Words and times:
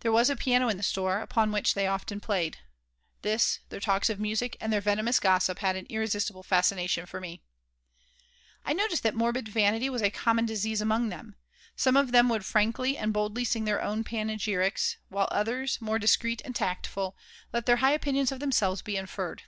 There 0.00 0.10
was 0.12 0.30
a 0.30 0.34
piano 0.34 0.70
in 0.70 0.78
the 0.78 0.82
store, 0.82 1.20
upon 1.20 1.52
which 1.52 1.74
they 1.74 1.86
often 1.86 2.20
played. 2.20 2.56
This, 3.20 3.58
their 3.68 3.80
talks 3.80 4.08
of 4.08 4.18
music, 4.18 4.56
and 4.62 4.72
their 4.72 4.80
venomous 4.80 5.20
gossip 5.20 5.58
had 5.58 5.76
an 5.76 5.84
irresistible 5.90 6.42
fascination 6.42 7.04
for 7.04 7.20
me 7.20 7.42
I 8.64 8.72
noticed 8.72 9.02
that 9.02 9.14
morbid 9.14 9.46
vanity 9.46 9.90
was 9.90 10.00
a 10.00 10.08
common 10.10 10.46
disease 10.46 10.80
among 10.80 11.10
them. 11.10 11.36
Some 11.76 11.98
of 11.98 12.12
them 12.12 12.30
would 12.30 12.46
frankly 12.46 12.96
and 12.96 13.12
boldly 13.12 13.44
sing 13.44 13.66
their 13.66 13.82
own 13.82 14.04
panegyrics, 14.04 14.96
while 15.10 15.28
others, 15.30 15.76
more 15.82 15.98
discreet 15.98 16.40
and 16.46 16.56
tactful, 16.56 17.14
let 17.52 17.66
their 17.66 17.76
high 17.84 17.92
opinions 17.92 18.32
of 18.32 18.40
themselves 18.40 18.80
be 18.80 18.96
inferred. 18.96 19.42